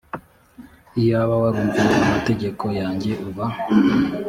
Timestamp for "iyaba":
0.99-1.33